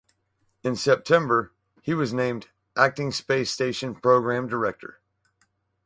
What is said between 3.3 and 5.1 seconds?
Station Program Director.